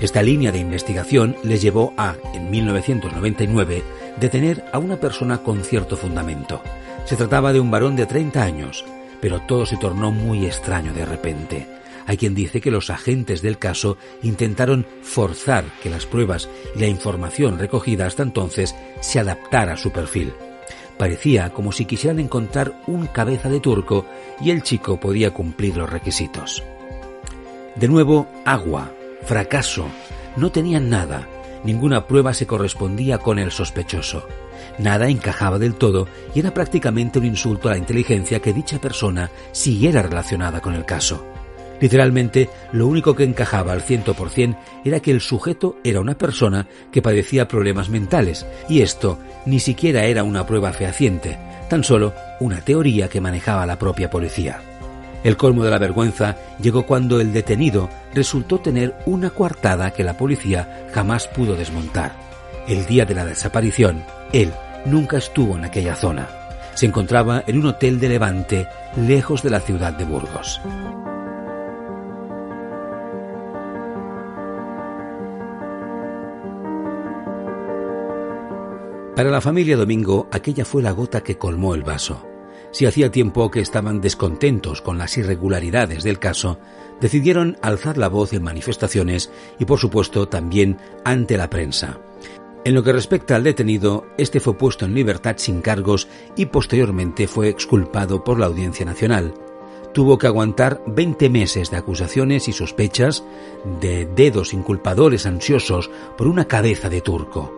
Esta 0.02 0.20
línea 0.20 0.50
de 0.50 0.58
investigación 0.58 1.36
les 1.44 1.62
llevó 1.62 1.94
a, 1.96 2.16
en 2.34 2.50
1999, 2.50 3.84
detener 4.18 4.64
a 4.72 4.80
una 4.80 4.96
persona 4.96 5.44
con 5.44 5.62
cierto 5.62 5.96
fundamento. 5.96 6.60
Se 7.04 7.14
trataba 7.14 7.52
de 7.52 7.60
un 7.60 7.70
varón 7.70 7.94
de 7.94 8.06
30 8.06 8.42
años, 8.42 8.84
pero 9.20 9.42
todo 9.42 9.64
se 9.64 9.76
tornó 9.76 10.10
muy 10.10 10.44
extraño 10.44 10.92
de 10.92 11.06
repente. 11.06 11.68
Hay 12.04 12.16
quien 12.16 12.34
dice 12.34 12.60
que 12.60 12.72
los 12.72 12.90
agentes 12.90 13.42
del 13.42 13.58
caso 13.58 13.96
intentaron 14.24 14.84
forzar 15.02 15.64
que 15.80 15.88
las 15.88 16.04
pruebas 16.04 16.48
y 16.74 16.80
la 16.80 16.88
información 16.88 17.60
recogida 17.60 18.04
hasta 18.04 18.24
entonces 18.24 18.74
se 19.00 19.20
adaptara 19.20 19.74
a 19.74 19.76
su 19.76 19.92
perfil. 19.92 20.32
Parecía 20.98 21.50
como 21.50 21.70
si 21.70 21.84
quisieran 21.84 22.18
encontrar 22.18 22.82
un 22.88 23.06
cabeza 23.06 23.48
de 23.48 23.60
turco 23.60 24.04
y 24.40 24.50
el 24.50 24.64
chico 24.64 24.98
podía 24.98 25.30
cumplir 25.30 25.76
los 25.76 25.88
requisitos. 25.88 26.64
De 27.76 27.86
nuevo, 27.86 28.26
agua, 28.44 28.90
Fracaso. 29.24 29.86
No 30.36 30.50
tenían 30.50 30.90
nada. 30.90 31.28
Ninguna 31.64 32.06
prueba 32.06 32.34
se 32.34 32.46
correspondía 32.46 33.18
con 33.18 33.38
el 33.38 33.52
sospechoso. 33.52 34.26
Nada 34.78 35.08
encajaba 35.08 35.58
del 35.58 35.74
todo 35.74 36.08
y 36.34 36.40
era 36.40 36.52
prácticamente 36.52 37.18
un 37.18 37.26
insulto 37.26 37.68
a 37.68 37.72
la 37.72 37.78
inteligencia 37.78 38.40
que 38.40 38.52
dicha 38.52 38.80
persona 38.80 39.30
siguiera 39.52 40.02
relacionada 40.02 40.60
con 40.60 40.74
el 40.74 40.84
caso. 40.84 41.24
Literalmente, 41.80 42.48
lo 42.70 42.86
único 42.86 43.16
que 43.16 43.24
encajaba 43.24 43.72
al 43.72 43.82
ciento 43.82 44.14
por 44.14 44.30
cien 44.30 44.56
era 44.84 45.00
que 45.00 45.10
el 45.10 45.20
sujeto 45.20 45.76
era 45.82 46.00
una 46.00 46.16
persona 46.16 46.68
que 46.92 47.02
padecía 47.02 47.48
problemas 47.48 47.88
mentales, 47.88 48.46
y 48.68 48.82
esto 48.82 49.18
ni 49.46 49.58
siquiera 49.58 50.04
era 50.04 50.22
una 50.22 50.46
prueba 50.46 50.72
fehaciente, 50.72 51.38
tan 51.68 51.82
solo 51.82 52.14
una 52.38 52.60
teoría 52.60 53.08
que 53.08 53.20
manejaba 53.20 53.66
la 53.66 53.80
propia 53.80 54.10
policía. 54.10 54.62
El 55.24 55.36
colmo 55.36 55.64
de 55.64 55.70
la 55.70 55.78
vergüenza 55.78 56.36
llegó 56.60 56.84
cuando 56.84 57.20
el 57.20 57.32
detenido 57.32 57.88
resultó 58.12 58.58
tener 58.58 58.94
una 59.06 59.30
coartada 59.30 59.92
que 59.92 60.02
la 60.02 60.16
policía 60.16 60.88
jamás 60.92 61.28
pudo 61.28 61.54
desmontar. 61.54 62.12
El 62.66 62.86
día 62.86 63.04
de 63.04 63.14
la 63.14 63.24
desaparición, 63.24 64.04
él 64.32 64.52
nunca 64.84 65.18
estuvo 65.18 65.56
en 65.56 65.64
aquella 65.64 65.94
zona. 65.94 66.28
Se 66.74 66.86
encontraba 66.86 67.44
en 67.46 67.58
un 67.58 67.66
hotel 67.66 68.00
de 68.00 68.08
Levante, 68.08 68.68
lejos 68.96 69.42
de 69.42 69.50
la 69.50 69.60
ciudad 69.60 69.92
de 69.92 70.04
Burgos. 70.04 70.60
Para 79.14 79.30
la 79.30 79.42
familia 79.42 79.76
Domingo, 79.76 80.26
aquella 80.32 80.64
fue 80.64 80.82
la 80.82 80.92
gota 80.92 81.22
que 81.22 81.36
colmó 81.36 81.74
el 81.74 81.82
vaso. 81.82 82.31
Si 82.72 82.86
hacía 82.86 83.10
tiempo 83.10 83.50
que 83.50 83.60
estaban 83.60 84.00
descontentos 84.00 84.80
con 84.80 84.96
las 84.96 85.16
irregularidades 85.18 86.02
del 86.02 86.18
caso, 86.18 86.58
decidieron 87.00 87.58
alzar 87.60 87.98
la 87.98 88.08
voz 88.08 88.32
en 88.32 88.42
manifestaciones 88.42 89.30
y, 89.58 89.66
por 89.66 89.78
supuesto, 89.78 90.26
también 90.26 90.78
ante 91.04 91.36
la 91.36 91.50
prensa. 91.50 92.00
En 92.64 92.74
lo 92.74 92.82
que 92.82 92.92
respecta 92.92 93.36
al 93.36 93.44
detenido, 93.44 94.06
este 94.16 94.40
fue 94.40 94.56
puesto 94.56 94.86
en 94.86 94.94
libertad 94.94 95.34
sin 95.36 95.60
cargos 95.60 96.08
y 96.34 96.46
posteriormente 96.46 97.26
fue 97.26 97.48
exculpado 97.48 98.24
por 98.24 98.38
la 98.38 98.46
Audiencia 98.46 98.86
Nacional. 98.86 99.34
Tuvo 99.92 100.16
que 100.16 100.28
aguantar 100.28 100.80
20 100.86 101.28
meses 101.28 101.70
de 101.70 101.76
acusaciones 101.76 102.48
y 102.48 102.52
sospechas 102.52 103.24
de 103.80 104.06
dedos 104.06 104.54
inculpadores 104.54 105.26
ansiosos 105.26 105.90
por 106.16 106.28
una 106.28 106.46
cabeza 106.46 106.88
de 106.88 107.02
turco. 107.02 107.52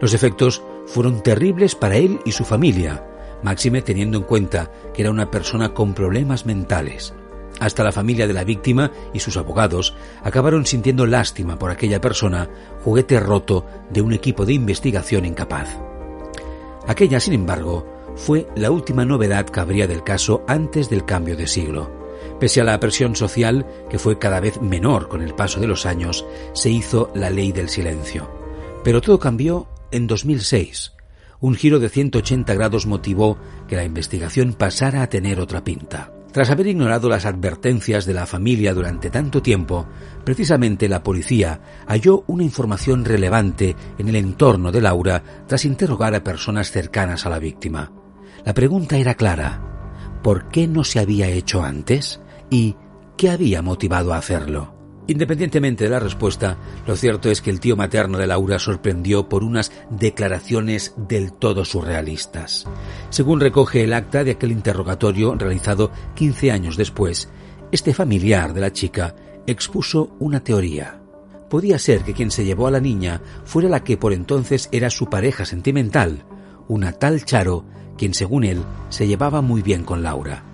Los 0.00 0.14
efectos 0.14 0.62
fueron 0.86 1.22
terribles 1.22 1.74
para 1.74 1.96
él 1.96 2.20
y 2.24 2.32
su 2.32 2.44
familia, 2.44 3.09
máxime 3.42 3.82
teniendo 3.82 4.18
en 4.18 4.24
cuenta 4.24 4.70
que 4.94 5.02
era 5.02 5.10
una 5.10 5.30
persona 5.30 5.74
con 5.74 5.94
problemas 5.94 6.46
mentales. 6.46 7.14
Hasta 7.58 7.84
la 7.84 7.92
familia 7.92 8.26
de 8.26 8.32
la 8.32 8.44
víctima 8.44 8.90
y 9.12 9.20
sus 9.20 9.36
abogados 9.36 9.94
acabaron 10.22 10.64
sintiendo 10.64 11.06
lástima 11.06 11.58
por 11.58 11.70
aquella 11.70 12.00
persona, 12.00 12.48
juguete 12.84 13.20
roto 13.20 13.66
de 13.90 14.00
un 14.00 14.12
equipo 14.12 14.46
de 14.46 14.54
investigación 14.54 15.26
incapaz. 15.26 15.68
Aquella, 16.86 17.20
sin 17.20 17.34
embargo, 17.34 17.86
fue 18.16 18.46
la 18.56 18.70
última 18.70 19.04
novedad 19.04 19.46
que 19.46 19.60
habría 19.60 19.86
del 19.86 20.02
caso 20.02 20.42
antes 20.46 20.88
del 20.88 21.04
cambio 21.04 21.36
de 21.36 21.46
siglo. 21.46 21.90
Pese 22.38 22.60
a 22.60 22.64
la 22.64 22.80
presión 22.80 23.14
social, 23.14 23.66
que 23.88 23.98
fue 23.98 24.18
cada 24.18 24.40
vez 24.40 24.60
menor 24.62 25.08
con 25.08 25.22
el 25.22 25.34
paso 25.34 25.60
de 25.60 25.66
los 25.66 25.84
años, 25.84 26.24
se 26.54 26.70
hizo 26.70 27.10
la 27.14 27.30
ley 27.30 27.52
del 27.52 27.68
silencio. 27.68 28.30
Pero 28.82 29.00
todo 29.00 29.18
cambió 29.18 29.68
en 29.90 30.06
2006, 30.06 30.92
un 31.40 31.54
giro 31.54 31.78
de 31.78 31.88
180 31.88 32.52
grados 32.54 32.86
motivó 32.86 33.38
que 33.66 33.76
la 33.76 33.84
investigación 33.84 34.52
pasara 34.52 35.02
a 35.02 35.08
tener 35.08 35.40
otra 35.40 35.64
pinta. 35.64 36.12
Tras 36.32 36.50
haber 36.50 36.68
ignorado 36.68 37.08
las 37.08 37.26
advertencias 37.26 38.06
de 38.06 38.14
la 38.14 38.26
familia 38.26 38.72
durante 38.72 39.10
tanto 39.10 39.42
tiempo, 39.42 39.86
precisamente 40.24 40.88
la 40.88 41.02
policía 41.02 41.60
halló 41.88 42.22
una 42.28 42.44
información 42.44 43.04
relevante 43.04 43.74
en 43.98 44.08
el 44.08 44.16
entorno 44.16 44.70
de 44.70 44.80
Laura 44.80 45.22
tras 45.48 45.64
interrogar 45.64 46.14
a 46.14 46.22
personas 46.22 46.70
cercanas 46.70 47.26
a 47.26 47.30
la 47.30 47.40
víctima. 47.40 47.90
La 48.44 48.54
pregunta 48.54 48.96
era 48.96 49.14
clara. 49.14 49.60
¿Por 50.22 50.50
qué 50.50 50.68
no 50.68 50.84
se 50.84 51.00
había 51.00 51.28
hecho 51.28 51.62
antes? 51.62 52.20
¿Y 52.48 52.76
qué 53.16 53.30
había 53.30 53.60
motivado 53.60 54.14
a 54.14 54.18
hacerlo? 54.18 54.79
Independientemente 55.10 55.82
de 55.82 55.90
la 55.90 55.98
respuesta, 55.98 56.56
lo 56.86 56.94
cierto 56.94 57.32
es 57.32 57.42
que 57.42 57.50
el 57.50 57.58
tío 57.58 57.74
materno 57.74 58.16
de 58.16 58.28
Laura 58.28 58.60
sorprendió 58.60 59.28
por 59.28 59.42
unas 59.42 59.72
declaraciones 59.90 60.94
del 60.96 61.32
todo 61.32 61.64
surrealistas. 61.64 62.68
Según 63.08 63.40
recoge 63.40 63.82
el 63.82 63.92
acta 63.92 64.22
de 64.22 64.30
aquel 64.30 64.52
interrogatorio 64.52 65.34
realizado 65.34 65.90
15 66.14 66.52
años 66.52 66.76
después, 66.76 67.28
este 67.72 67.92
familiar 67.92 68.54
de 68.54 68.60
la 68.60 68.72
chica 68.72 69.16
expuso 69.48 70.14
una 70.20 70.44
teoría. 70.44 71.00
Podía 71.48 71.80
ser 71.80 72.02
que 72.02 72.14
quien 72.14 72.30
se 72.30 72.44
llevó 72.44 72.68
a 72.68 72.70
la 72.70 72.78
niña 72.78 73.20
fuera 73.44 73.68
la 73.68 73.82
que 73.82 73.96
por 73.96 74.12
entonces 74.12 74.68
era 74.70 74.90
su 74.90 75.10
pareja 75.10 75.44
sentimental, 75.44 76.24
una 76.68 76.92
tal 76.92 77.24
Charo, 77.24 77.64
quien 77.98 78.14
según 78.14 78.44
él 78.44 78.62
se 78.90 79.08
llevaba 79.08 79.40
muy 79.40 79.60
bien 79.60 79.82
con 79.82 80.04
Laura. 80.04 80.44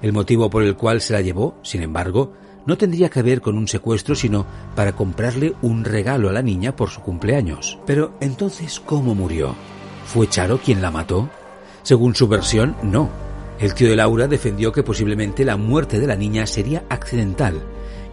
El 0.00 0.14
motivo 0.14 0.48
por 0.48 0.62
el 0.62 0.74
cual 0.74 1.02
se 1.02 1.12
la 1.12 1.20
llevó, 1.20 1.58
sin 1.62 1.82
embargo, 1.82 2.32
no 2.70 2.78
tendría 2.78 3.08
que 3.08 3.22
ver 3.22 3.40
con 3.40 3.58
un 3.58 3.66
secuestro, 3.66 4.14
sino 4.14 4.46
para 4.76 4.92
comprarle 4.92 5.54
un 5.60 5.84
regalo 5.84 6.28
a 6.28 6.32
la 6.32 6.40
niña 6.40 6.76
por 6.76 6.88
su 6.88 7.00
cumpleaños. 7.00 7.80
Pero 7.84 8.12
entonces, 8.20 8.78
¿cómo 8.78 9.12
murió? 9.16 9.56
¿Fue 10.06 10.28
Charo 10.28 10.58
quien 10.58 10.80
la 10.80 10.92
mató? 10.92 11.28
Según 11.82 12.14
su 12.14 12.28
versión, 12.28 12.76
no. 12.84 13.10
El 13.58 13.74
tío 13.74 13.88
de 13.88 13.96
Laura 13.96 14.28
defendió 14.28 14.70
que 14.70 14.84
posiblemente 14.84 15.44
la 15.44 15.56
muerte 15.56 15.98
de 15.98 16.06
la 16.06 16.14
niña 16.14 16.46
sería 16.46 16.84
accidental, 16.88 17.60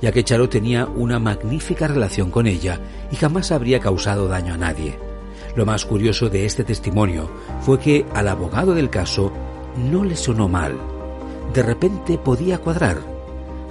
ya 0.01 0.11
que 0.11 0.23
Charo 0.23 0.49
tenía 0.49 0.87
una 0.87 1.19
magnífica 1.19 1.87
relación 1.87 2.31
con 2.31 2.47
ella 2.47 2.79
y 3.11 3.15
jamás 3.15 3.51
habría 3.51 3.79
causado 3.79 4.27
daño 4.27 4.55
a 4.55 4.57
nadie. 4.57 4.97
Lo 5.55 5.67
más 5.67 5.85
curioso 5.85 6.29
de 6.31 6.45
este 6.45 6.63
testimonio 6.63 7.29
fue 7.61 7.77
que 7.77 8.07
al 8.15 8.27
abogado 8.27 8.73
del 8.73 8.89
caso 8.89 9.31
no 9.91 10.03
le 10.03 10.15
sonó 10.15 10.47
mal. 10.47 10.75
De 11.53 11.61
repente 11.61 12.17
podía 12.17 12.57
cuadrar. 12.57 13.16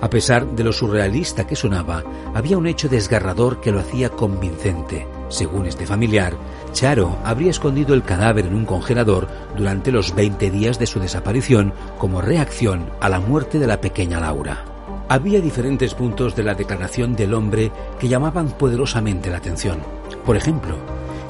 A 0.00 0.11
pesar 0.11 0.47
de 0.47 0.62
lo 0.62 0.73
surrealista 0.73 1.47
que 1.47 1.57
sonaba, 1.57 2.05
había 2.35 2.59
un 2.59 2.67
hecho 2.67 2.88
desgarrador 2.88 3.61
que 3.61 3.73
lo 3.73 3.81
hacía 3.81 4.11
convincente. 4.11 5.07
Según 5.29 5.67
este 5.67 5.87
familiar, 5.87 6.35
Charo 6.73 7.17
habría 7.25 7.50
escondido 7.50 7.95
el 7.95 8.03
cadáver 8.03 8.47
en 8.47 8.55
un 8.55 8.67
congelador 8.67 9.26
durante 9.57 9.91
los 9.91 10.15
20 10.15 10.50
días 10.50 10.79
de 10.79 10.87
su 10.87 11.00
desaparición 11.00 11.73
como 11.99 12.21
reacción 12.21 12.91
a 13.00 13.09
la 13.09 13.21
muerte 13.21 13.59
de 13.59 13.67
la 13.67 13.81
pequeña 13.81 14.21
Laura. 14.21 14.65
Había 15.09 15.41
diferentes 15.41 15.95
puntos 15.95 16.37
de 16.37 16.43
la 16.43 16.55
declaración 16.55 17.17
del 17.17 17.33
hombre 17.33 17.73
que 17.99 18.09
llamaban 18.09 18.49
poderosamente 18.49 19.31
la 19.31 19.38
atención. 19.38 19.79
Por 20.26 20.37
ejemplo, 20.37 20.76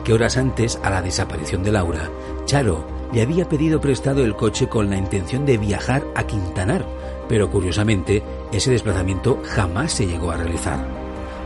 que 0.02 0.12
horas 0.12 0.37
antes 0.37 0.80
a 0.82 0.90
la 0.90 1.02
desaparición 1.02 1.62
de 1.62 1.73
Laura, 1.73 2.11
Charo 2.46 2.87
le 3.12 3.23
había 3.23 3.49
pedido 3.49 3.80
prestado 3.80 4.25
el 4.25 4.35
coche 4.35 4.68
con 4.68 4.90
la 4.90 4.96
intención 4.96 5.46
de 5.46 5.58
viajar 5.58 6.02
a 6.14 6.25
Quintanar, 6.25 6.85
pero 7.28 7.50
curiosamente 7.50 8.23
ese 8.52 8.70
desplazamiento 8.70 9.42
jamás 9.44 9.92
se 9.92 10.06
llegó 10.06 10.30
a 10.30 10.36
realizar. 10.36 10.86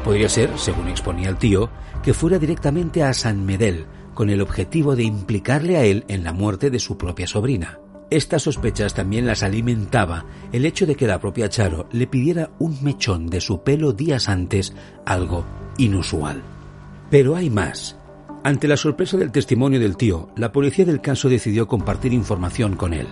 Podría 0.04 0.28
ser, 0.28 0.58
según 0.58 0.88
exponía 0.88 1.28
el 1.28 1.36
tío, 1.36 1.70
que 2.02 2.14
fuera 2.14 2.38
directamente 2.38 3.02
a 3.02 3.12
San 3.12 3.44
Medel, 3.44 3.86
con 4.14 4.30
el 4.30 4.40
objetivo 4.40 4.96
de 4.96 5.04
implicarle 5.04 5.76
a 5.76 5.84
él 5.84 6.04
en 6.08 6.24
la 6.24 6.32
muerte 6.32 6.70
de 6.70 6.78
su 6.78 6.96
propia 6.96 7.26
sobrina. 7.26 7.78
Estas 8.10 8.42
sospechas 8.42 8.92
también 8.92 9.26
las 9.26 9.42
alimentaba 9.42 10.24
el 10.52 10.64
hecho 10.64 10.84
de 10.84 10.96
que 10.96 11.06
la 11.06 11.20
propia 11.20 11.48
Charo 11.48 11.88
le 11.92 12.06
pidiera 12.06 12.50
un 12.58 12.82
mechón 12.82 13.28
de 13.28 13.40
su 13.40 13.62
pelo 13.62 13.92
días 13.92 14.28
antes, 14.28 14.74
algo 15.06 15.44
inusual. 15.78 16.42
Pero 17.08 17.36
hay 17.36 17.50
más. 17.50 17.96
Ante 18.42 18.66
la 18.66 18.76
sorpresa 18.76 19.16
del 19.16 19.30
testimonio 19.30 19.78
del 19.78 19.96
tío, 19.96 20.30
la 20.34 20.50
policía 20.50 20.84
del 20.84 21.00
caso 21.00 21.28
decidió 21.28 21.68
compartir 21.68 22.12
información 22.12 22.74
con 22.74 22.94
él. 22.94 23.06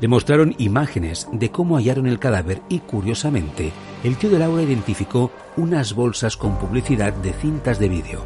Le 0.00 0.08
mostraron 0.08 0.54
imágenes 0.58 1.26
de 1.32 1.50
cómo 1.50 1.76
hallaron 1.76 2.06
el 2.06 2.18
cadáver 2.18 2.60
y, 2.68 2.80
curiosamente, 2.80 3.72
el 4.04 4.16
tío 4.16 4.30
de 4.30 4.38
Laura 4.38 4.62
identificó 4.62 5.30
unas 5.56 5.94
bolsas 5.94 6.36
con 6.36 6.58
publicidad 6.58 7.12
de 7.14 7.32
cintas 7.32 7.78
de 7.78 7.88
vídeo. 7.88 8.24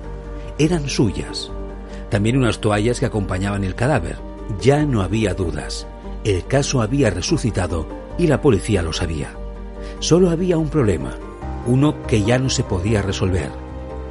Eran 0.59 0.89
suyas. 0.89 1.51
También 2.11 2.37
unas 2.37 2.61
toallas 2.61 2.99
que 2.99 3.07
acompañaban 3.07 3.63
el 3.63 3.77
cadáver. 3.77 4.19
Ya 4.61 4.85
no 4.85 5.03
había 5.03 5.35
dudas. 5.35 5.87
El 6.25 6.45
caso 6.45 6.83
había 6.83 7.11
resucitado 7.11 7.87
y 8.19 8.27
la 8.27 8.43
policía 8.43 8.83
lo 8.83 8.93
sabía. 8.93 9.33
Solo 10.01 10.31
había 10.31 10.59
un 10.59 10.69
problema, 10.69 11.17
uno 11.67 12.03
que 12.07 12.23
ya 12.23 12.39
no 12.39 12.51
se 12.51 12.65
podía 12.65 13.01
resolver. 13.01 13.51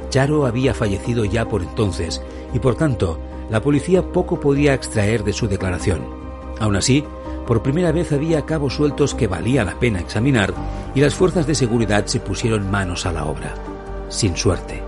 Charo 0.08 0.46
había 0.46 0.72
fallecido 0.74 1.24
ya 1.24 1.46
por 1.46 1.62
entonces 1.62 2.22
y 2.54 2.58
por 2.58 2.74
tanto 2.74 3.20
la 3.50 3.60
policía 3.60 4.12
poco 4.12 4.40
podía 4.40 4.74
extraer 4.74 5.24
de 5.24 5.32
su 5.32 5.46
declaración. 5.46 6.04
Aún 6.58 6.76
así, 6.76 7.04
por 7.46 7.62
primera 7.62 7.92
vez 7.92 8.12
había 8.12 8.46
cabos 8.46 8.74
sueltos 8.74 9.14
que 9.14 9.26
valía 9.26 9.64
la 9.64 9.78
pena 9.78 10.00
examinar 10.00 10.54
y 10.94 11.00
las 11.00 11.14
fuerzas 11.14 11.46
de 11.46 11.54
seguridad 11.54 12.06
se 12.06 12.20
pusieron 12.20 12.70
manos 12.70 13.06
a 13.06 13.12
la 13.12 13.24
obra. 13.24 13.54
Sin 14.08 14.36
suerte. 14.36 14.82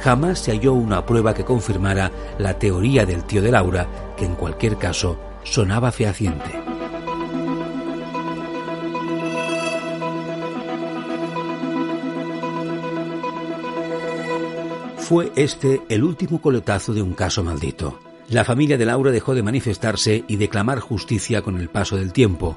Jamás 0.00 0.40
se 0.40 0.50
halló 0.50 0.72
una 0.72 1.06
prueba 1.06 1.32
que 1.32 1.44
confirmara 1.44 2.10
la 2.38 2.58
teoría 2.58 3.06
del 3.06 3.24
tío 3.24 3.40
de 3.40 3.52
Laura, 3.52 3.86
que 4.16 4.24
en 4.24 4.34
cualquier 4.34 4.76
caso 4.76 5.16
sonaba 5.44 5.92
fehaciente. 5.92 6.60
Fue 14.96 15.30
este 15.36 15.82
el 15.88 16.04
último 16.04 16.40
coletazo 16.40 16.94
de 16.94 17.02
un 17.02 17.12
caso 17.12 17.44
maldito. 17.44 17.98
La 18.32 18.46
familia 18.46 18.78
de 18.78 18.86
Laura 18.86 19.10
dejó 19.10 19.34
de 19.34 19.42
manifestarse 19.42 20.24
y 20.26 20.36
de 20.36 20.48
clamar 20.48 20.80
justicia 20.80 21.42
con 21.42 21.60
el 21.60 21.68
paso 21.68 21.98
del 21.98 22.14
tiempo. 22.14 22.56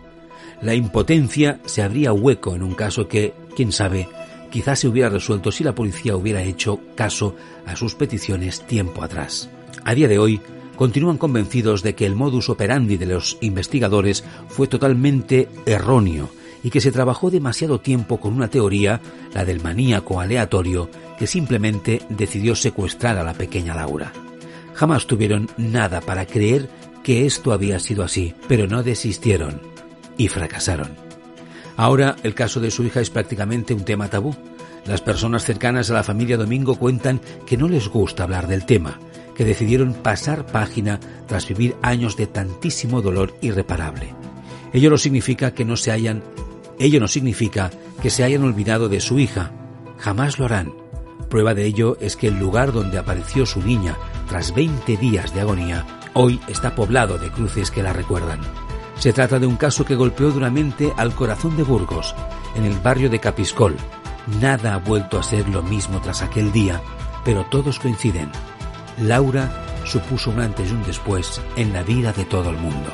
La 0.61 0.73
impotencia 0.73 1.59
se 1.65 1.81
abría 1.81 2.13
hueco 2.13 2.55
en 2.55 2.63
un 2.63 2.75
caso 2.75 3.09
que, 3.09 3.33
quién 3.57 3.73
sabe, 3.73 4.07
quizás 4.49 4.79
se 4.79 4.87
hubiera 4.87 5.09
resuelto 5.09 5.51
si 5.51 5.65
la 5.65 5.75
policía 5.75 6.15
hubiera 6.15 6.41
hecho 6.43 6.79
caso 6.95 7.35
a 7.65 7.75
sus 7.75 7.93
peticiones 7.93 8.65
tiempo 8.65 9.03
atrás. 9.03 9.49
A 9.83 9.93
día 9.93 10.07
de 10.07 10.17
hoy, 10.17 10.39
continúan 10.77 11.17
convencidos 11.17 11.83
de 11.83 11.93
que 11.93 12.05
el 12.05 12.15
modus 12.15 12.47
operandi 12.47 12.95
de 12.95 13.07
los 13.07 13.37
investigadores 13.41 14.23
fue 14.47 14.67
totalmente 14.67 15.49
erróneo 15.65 16.29
y 16.63 16.69
que 16.69 16.79
se 16.79 16.93
trabajó 16.93 17.29
demasiado 17.29 17.81
tiempo 17.81 18.21
con 18.21 18.33
una 18.33 18.47
teoría, 18.47 19.01
la 19.33 19.43
del 19.43 19.61
maníaco 19.61 20.21
aleatorio, 20.21 20.89
que 21.19 21.27
simplemente 21.27 22.01
decidió 22.07 22.55
secuestrar 22.55 23.17
a 23.17 23.25
la 23.25 23.33
pequeña 23.33 23.75
Laura. 23.75 24.13
Jamás 24.75 25.07
tuvieron 25.07 25.49
nada 25.57 26.01
para 26.01 26.25
creer 26.25 26.69
que 27.01 27.25
esto 27.25 27.53
había 27.53 27.79
sido 27.79 28.03
así, 28.03 28.35
pero 28.47 28.67
no 28.67 28.83
desistieron 28.83 29.61
y 30.17 30.27
fracasaron. 30.27 30.89
Ahora 31.77 32.17
el 32.23 32.35
caso 32.35 32.59
de 32.59 32.71
su 32.71 32.83
hija 32.83 32.99
es 32.99 33.09
prácticamente 33.09 33.73
un 33.73 33.85
tema 33.85 34.09
tabú. 34.09 34.35
Las 34.85 35.01
personas 35.01 35.45
cercanas 35.45 35.89
a 35.89 35.93
la 35.93 36.03
familia 36.03 36.37
Domingo 36.37 36.75
cuentan 36.75 37.21
que 37.45 37.57
no 37.57 37.67
les 37.67 37.87
gusta 37.87 38.23
hablar 38.23 38.47
del 38.47 38.65
tema, 38.65 38.99
que 39.33 39.45
decidieron 39.45 39.93
pasar 39.93 40.45
página 40.45 40.99
tras 41.25 41.47
vivir 41.47 41.75
años 41.81 42.17
de 42.17 42.27
tantísimo 42.27 43.01
dolor 43.01 43.33
irreparable. 43.41 44.13
Ello 44.73 44.89
no 44.89 44.97
significa 44.97 45.53
que 45.53 45.65
no 45.65 45.77
se 45.77 45.91
hayan 45.91 46.21
ello 46.77 46.99
no 46.99 47.07
significa 47.07 47.71
que 48.01 48.09
se 48.09 48.25
hayan 48.25 48.43
olvidado 48.43 48.89
de 48.89 48.99
su 48.99 49.17
hija. 49.17 49.51
Jamás 49.97 50.37
lo 50.37 50.45
harán. 50.45 50.73
Prueba 51.29 51.53
de 51.53 51.65
ello 51.65 51.97
es 52.01 52.17
que 52.17 52.27
el 52.27 52.37
lugar 52.37 52.73
donde 52.73 52.97
apareció 52.97 53.45
su 53.45 53.61
niña 53.61 53.97
tras 54.27 54.53
20 54.53 54.97
días 54.97 55.33
de 55.33 55.41
agonía 55.41 55.85
hoy 56.13 56.39
está 56.47 56.75
poblado 56.75 57.17
de 57.17 57.29
cruces 57.29 57.71
que 57.71 57.83
la 57.83 57.93
recuerdan. 57.93 58.39
Se 58.97 59.11
trata 59.11 59.39
de 59.39 59.47
un 59.47 59.57
caso 59.57 59.83
que 59.85 59.95
golpeó 59.95 60.31
duramente 60.31 60.93
al 60.97 61.13
corazón 61.13 61.57
de 61.57 61.63
Burgos, 61.63 62.15
en 62.55 62.63
el 62.63 62.79
barrio 62.79 63.09
de 63.09 63.19
Capiscol. 63.19 63.75
Nada 64.39 64.73
ha 64.73 64.77
vuelto 64.77 65.19
a 65.19 65.23
ser 65.23 65.47
lo 65.49 65.61
mismo 65.61 65.99
tras 65.99 66.21
aquel 66.21 66.51
día, 66.51 66.81
pero 67.23 67.45
todos 67.45 67.79
coinciden. 67.79 68.31
Laura 68.97 69.65
supuso 69.83 70.31
un 70.31 70.39
antes 70.39 70.71
y 70.71 70.73
un 70.73 70.83
después 70.83 71.41
en 71.57 71.73
la 71.73 71.83
vida 71.83 72.13
de 72.13 72.23
todo 72.23 72.49
el 72.49 72.57
mundo. 72.57 72.93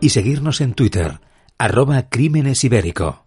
y 0.00 0.10
seguirnos 0.10 0.60
en 0.60 0.74
Twitter, 0.74 1.20
arroba 1.58 2.08
Crímenes 2.08 2.64
Ibérico. 2.64 3.26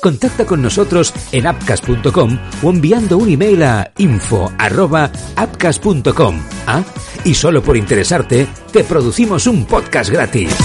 Contacta 0.00 0.46
con 0.46 0.62
nosotros 0.62 1.12
en 1.32 1.46
apcas.com 1.46 2.38
o 2.62 2.70
enviando 2.70 3.18
un 3.18 3.28
email 3.30 3.62
a 3.62 3.92
info@apcas.com. 3.98 6.40
Ah, 6.66 6.82
y 7.24 7.34
solo 7.34 7.62
por 7.62 7.76
interesarte, 7.76 8.48
te 8.72 8.82
producimos 8.84 9.46
un 9.46 9.66
podcast 9.66 10.08
gratis. 10.10 10.56